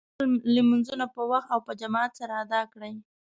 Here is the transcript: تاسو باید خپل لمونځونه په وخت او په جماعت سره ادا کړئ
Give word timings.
تاسو 0.03 0.07
باید 0.07 0.19
خپل 0.37 0.51
لمونځونه 0.55 1.05
په 1.15 1.21
وخت 1.31 1.49
او 1.53 1.59
په 1.67 1.71
جماعت 1.81 2.11
سره 2.19 2.33
ادا 2.43 2.61
کړئ 2.73 2.93